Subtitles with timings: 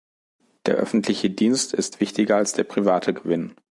[0.65, 3.53] Der öffentliche Dienst ist wichtiger als der private Gewinn.